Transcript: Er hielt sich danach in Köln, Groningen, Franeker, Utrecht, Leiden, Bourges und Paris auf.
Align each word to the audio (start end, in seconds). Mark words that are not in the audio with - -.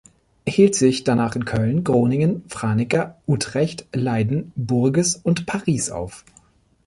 Er 0.45 0.53
hielt 0.53 0.73
sich 0.73 1.03
danach 1.03 1.35
in 1.35 1.45
Köln, 1.45 1.83
Groningen, 1.83 2.43
Franeker, 2.47 3.21
Utrecht, 3.27 3.85
Leiden, 3.93 4.51
Bourges 4.55 5.15
und 5.15 5.45
Paris 5.45 5.91
auf. 5.91 6.25